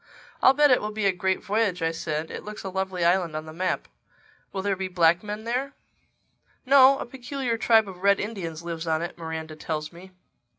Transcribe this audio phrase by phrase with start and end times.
[0.41, 2.31] "I'll bet it will be a great voyage," I said.
[2.31, 3.87] "It looks a lovely island on the map.
[4.51, 5.73] Will there be black men there?"
[6.65, 6.97] "No.
[6.97, 10.11] A peculiar tribe of Red Indians lives on it, Miranda tells me."